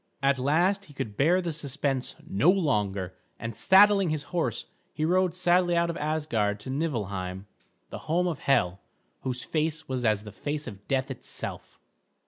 At 0.23 0.39
last 0.39 0.85
he 0.85 0.95
could 0.95 1.15
bear 1.15 1.41
the 1.41 1.53
suspense 1.53 2.15
no 2.27 2.49
longer, 2.49 3.13
and 3.37 3.55
saddling 3.55 4.09
his 4.09 4.23
horse 4.33 4.65
he 4.91 5.05
rode 5.05 5.35
sadly 5.35 5.75
out 5.77 5.91
of 5.91 5.97
Asgard 5.97 6.59
to 6.61 6.71
Niflheim, 6.71 7.45
the 7.91 7.99
home 8.09 8.25
of 8.27 8.39
Hel, 8.39 8.79
whose 9.19 9.43
face 9.43 9.87
was 9.87 10.03
as 10.03 10.23
the 10.23 10.31
face 10.31 10.65
of 10.65 10.87
death 10.87 11.11
itself. 11.11 11.77